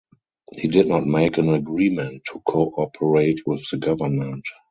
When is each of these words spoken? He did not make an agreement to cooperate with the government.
He 0.57 0.67
did 0.67 0.87
not 0.87 1.05
make 1.05 1.37
an 1.37 1.49
agreement 1.49 2.23
to 2.31 2.39
cooperate 2.47 3.41
with 3.45 3.63
the 3.69 3.77
government. 3.77 4.45